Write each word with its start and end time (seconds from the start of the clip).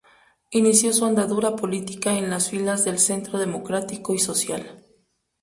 Inició 0.49 0.93
su 0.93 1.05
andadura 1.05 1.55
política 1.55 2.17
en 2.17 2.31
las 2.31 2.49
filas 2.49 2.83
del 2.85 2.97
Centro 2.97 3.37
Democrático 3.37 4.15
y 4.15 4.17
Social. 4.19 4.83